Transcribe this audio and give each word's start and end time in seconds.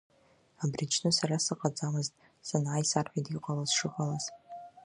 Абри 0.63 0.85
аҽны 0.87 1.09
сара 1.17 1.43
сыҟаӡамызт, 1.45 2.13
санааи 2.47 2.83
исарҳәеит 2.85 3.27
иҟалаз-шыҟалаз. 3.29 4.25